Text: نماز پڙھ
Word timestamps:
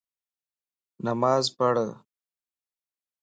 نماز 1.05 1.43
پڙھ 1.57 1.79